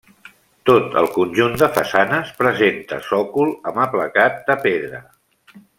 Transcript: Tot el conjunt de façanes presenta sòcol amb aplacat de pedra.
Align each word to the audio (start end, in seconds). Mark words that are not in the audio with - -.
Tot 0.69 0.95
el 1.01 1.09
conjunt 1.17 1.57
de 1.63 1.69
façanes 1.75 2.33
presenta 2.41 3.01
sòcol 3.11 3.55
amb 3.73 3.83
aplacat 3.87 4.41
de 4.49 4.57
pedra. 4.69 5.07